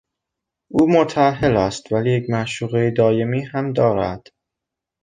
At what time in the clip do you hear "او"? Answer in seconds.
0.69-0.87